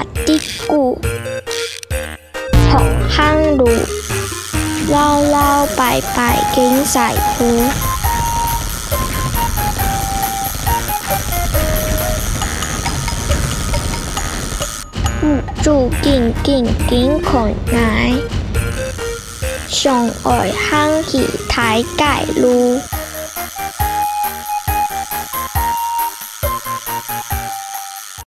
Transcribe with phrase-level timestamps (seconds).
[0.00, 0.98] 打地红
[3.10, 3.68] 航路
[4.88, 7.00] 捞捞白白跟谁
[7.36, 7.44] 去
[15.22, 18.14] 入住近近景困爱
[19.68, 22.80] 上外行去睇大路